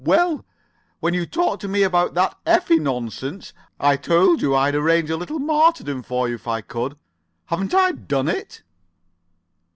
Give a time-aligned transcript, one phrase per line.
[0.03, 0.43] Well,
[0.99, 5.15] when you talked to me about that Effie nonsense, I told you I'd arrange a
[5.15, 6.97] little martyrdom for you if I could.
[7.45, 8.63] Haven't I done it?"